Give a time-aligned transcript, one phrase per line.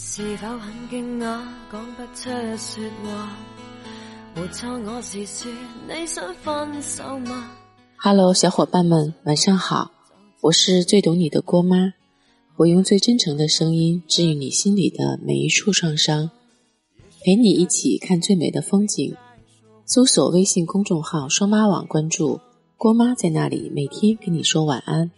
[0.00, 1.42] 是否很惊讶，
[1.72, 3.36] 讲不出说话？
[4.36, 5.50] 没错，我是说
[5.88, 7.50] 你想分手吗
[7.96, 9.90] ？Hello，小伙伴们，晚上好，
[10.40, 11.94] 我是最懂你的郭妈，
[12.54, 16.30] 我用最真诚的声音治愈你心里的每一处创伤，
[17.24, 19.16] 陪你一起看最美的风景。
[19.84, 22.38] 搜索微信公众号“双妈网”，关注
[22.76, 25.10] 郭妈，在那里每天跟你说晚安。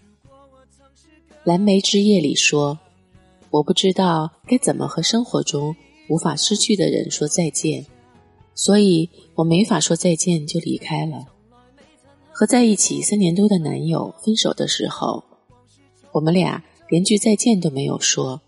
[1.44, 2.78] 蓝莓之夜里说。
[3.50, 5.74] 我不知道该怎么和生活中
[6.08, 7.84] 无法失去的人说再见，
[8.54, 11.24] 所以我没法说再见就离开了。
[12.32, 15.24] 和在一起三年多的男友分手的时候，
[16.12, 18.40] 我们俩连句再见都没有说。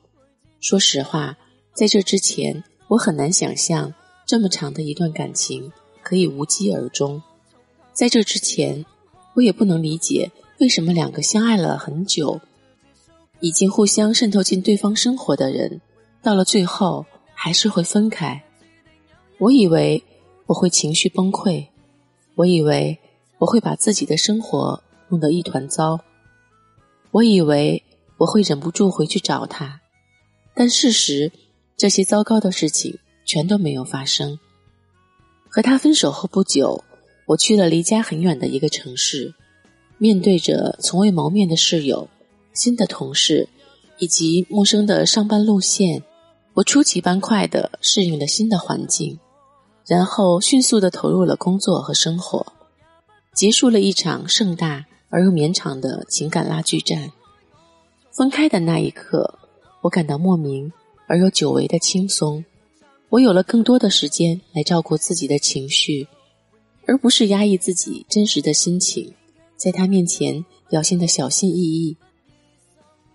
[0.60, 1.36] 说实话，
[1.74, 3.92] 在这之前，我很难想象
[4.24, 7.20] 这么长的一段感情可以无疾而终。
[7.92, 8.86] 在这之前，
[9.34, 12.40] 我也不能理解为什么两个相爱了很久。
[13.42, 15.80] 已经互相渗透进对方生活的人，
[16.22, 17.04] 到了最后
[17.34, 18.40] 还是会分开。
[19.38, 20.00] 我以为
[20.46, 21.66] 我会情绪崩溃，
[22.36, 22.96] 我以为
[23.38, 25.98] 我会把自己的生活弄得一团糟，
[27.10, 27.82] 我以为
[28.16, 29.80] 我会忍不住回去找他。
[30.54, 31.32] 但事实，
[31.76, 34.38] 这些糟糕的事情全都没有发生。
[35.48, 36.84] 和他分手后不久，
[37.26, 39.34] 我去了离家很远的一个城市，
[39.98, 42.08] 面对着从未谋面的室友。
[42.52, 43.48] 新的同事
[43.98, 46.02] 以及陌生的上班路线，
[46.54, 49.18] 我出奇般快的适应了新的环境，
[49.86, 52.52] 然后迅速的投入了工作和生活，
[53.34, 57.10] 结束了一场盛大而又绵长的情感拉锯战。
[58.10, 59.38] 分开的那一刻，
[59.80, 60.70] 我感到莫名
[61.06, 62.44] 而又久违的轻松，
[63.08, 66.06] 我有了更多的时间来照顾自己的情绪，
[66.86, 69.14] 而不是压抑自己真实的心情，
[69.56, 71.96] 在他面前表现的小心翼翼。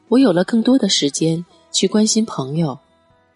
[0.09, 2.79] 我有了更多的时间去关心朋友，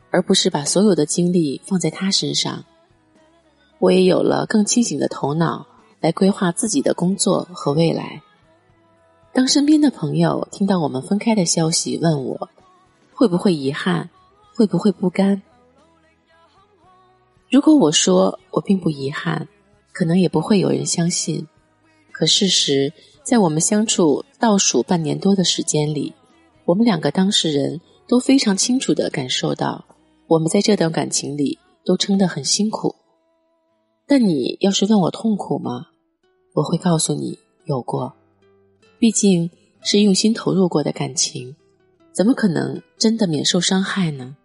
[0.10, 2.64] 而不是把所有的精力放在他身上。
[3.80, 5.68] 我也有了更清醒的头脑
[6.00, 8.22] 来规划自己的工作和未来。
[9.34, 12.50] 当身边的朋友听到我们分开的消息，问我
[13.14, 14.10] 会不会遗憾，
[14.56, 15.42] 会不会不甘？
[17.50, 19.48] 如果我说我并不遗憾，
[19.92, 21.48] 可能也不会有人相信。
[22.14, 22.94] 可事实，
[23.24, 26.14] 在我们相处倒数半年多的时间里。
[26.66, 29.86] 我们两个当事人都非常清楚的感受到，
[30.28, 32.96] 我们在这段感情里都撑得很辛苦。
[34.08, 35.88] 但你要是问我痛苦吗？
[36.54, 38.14] 我会告诉你有过，
[39.00, 39.50] 毕竟
[39.82, 41.56] 是用心投入过的感情，
[42.12, 44.36] 怎么可能真的免受伤害呢？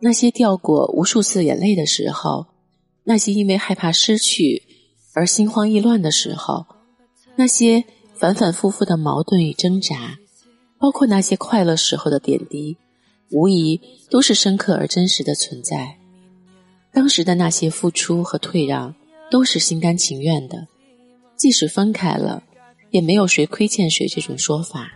[0.00, 2.46] 那些掉过无数次眼泪的时候，
[3.04, 4.62] 那些因为害怕失去
[5.14, 6.66] 而心慌意乱的时候，
[7.36, 10.18] 那些反反复复的矛盾与挣扎。
[10.84, 12.76] 包括那些快乐时候的点滴，
[13.30, 13.80] 无疑
[14.10, 15.96] 都是深刻而真实的存在。
[16.92, 18.94] 当时的那些付出和退让，
[19.30, 20.66] 都是心甘情愿的。
[21.36, 22.42] 即使分开了，
[22.90, 24.92] 也没有谁亏欠谁这种说法。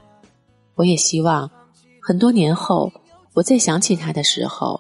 [0.75, 1.51] 我也希望，
[2.03, 2.93] 很多年后，
[3.33, 4.79] 我再想起他的时候，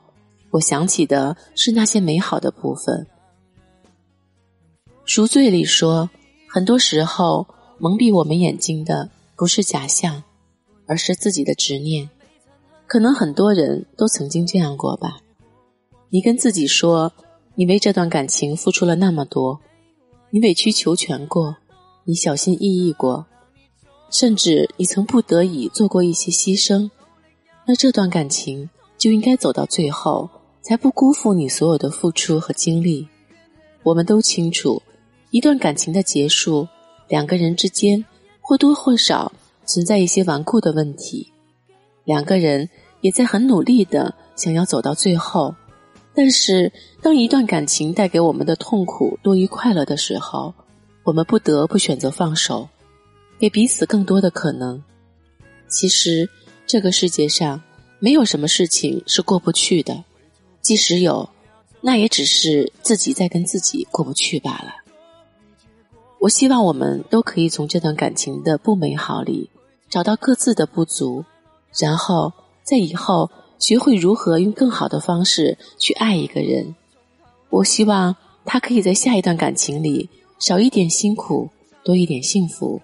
[0.50, 3.06] 我想起的是那些美好的部分。
[5.06, 6.10] 赎罪里说，
[6.50, 7.46] 很多时候
[7.78, 10.22] 蒙蔽我们眼睛的不是假象。
[10.88, 12.08] 而是自己的执念，
[12.86, 15.18] 可能很多人都曾经这样过吧。
[16.08, 17.12] 你跟自己说，
[17.54, 19.60] 你为这段感情付出了那么多，
[20.30, 21.58] 你委曲求全过，
[22.04, 23.26] 你小心翼翼过，
[24.10, 26.90] 甚至你曾不得已做过一些牺牲，
[27.66, 30.30] 那这段感情就应该走到最后，
[30.62, 33.06] 才不辜负你所有的付出和经历。
[33.82, 34.82] 我们都清楚，
[35.30, 36.66] 一段感情的结束，
[37.08, 38.02] 两个人之间
[38.40, 39.30] 或多或少。
[39.68, 41.30] 存在一些顽固的问题，
[42.04, 42.70] 两个人
[43.02, 45.54] 也在很努力的想要走到最后，
[46.14, 46.72] 但是
[47.02, 50.54] 当一段感情带给我们的痛苦多于快乐的时候，
[51.04, 52.66] 我们不得不选择放手，
[53.38, 54.82] 给彼此更多的可能。
[55.68, 56.26] 其实
[56.66, 57.60] 这个世界上
[57.98, 60.02] 没有什么事情是过不去的，
[60.62, 61.28] 即使有，
[61.82, 64.76] 那也只是自己在跟自己过不去罢了。
[66.20, 69.50] 我希望我们都可以从这段感情的不美好里。
[69.88, 71.24] 找到各自的不足，
[71.78, 72.32] 然后
[72.62, 76.74] 在以后学会如何用更好的方式去爱一个人。
[77.48, 78.14] 我希望
[78.44, 81.48] 他可以在下一段感情里少一点辛苦，
[81.82, 82.82] 多一点幸福。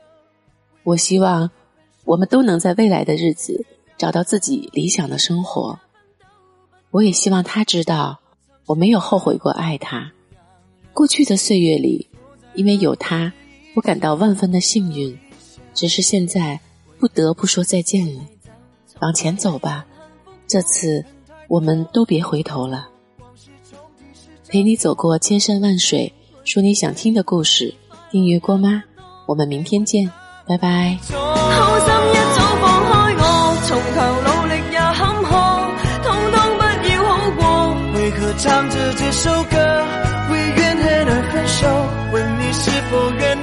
[0.83, 1.51] 我希望
[2.05, 3.67] 我们都能在未来的日子
[3.99, 5.79] 找到自己理想的生活。
[6.91, 8.21] 我也希望他知道
[8.67, 10.13] 我没有后悔过爱他。
[10.95, 12.09] 过去的岁月里，
[12.55, 13.33] 因为有他，
[13.75, 15.19] 我感到万分的幸运。
[15.75, 16.61] 只是现在。
[16.99, 18.23] 不得不说再见了，
[19.01, 19.85] 往前走吧，
[20.47, 21.05] 这次
[21.49, 22.89] 我们都别回头了。
[24.49, 26.13] 陪你走过千山万水，
[26.45, 27.75] 说你想听的故事。
[28.11, 28.85] 订阅郭妈，
[29.27, 30.09] 我们明天见，
[30.47, 30.97] 拜拜。
[31.11, 33.23] 好心一早放开我，
[33.67, 35.29] 从头努力也坎坷，
[36.05, 37.43] 通通不要好过。
[37.99, 39.59] 为何唱着这首歌，
[40.31, 41.67] 为怨恨而分手？
[42.13, 43.43] 问你是否愿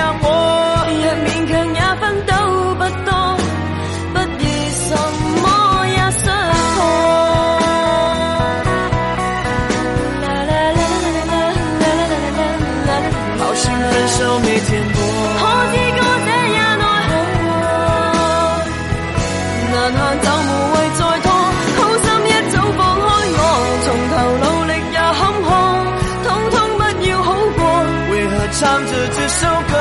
[28.61, 29.73] 唱着这首歌，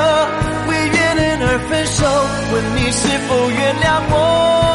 [0.67, 2.01] 为怨恨而分手？
[2.51, 4.70] 问你是否原谅我？